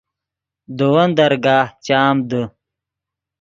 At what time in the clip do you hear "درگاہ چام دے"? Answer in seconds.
1.17-2.41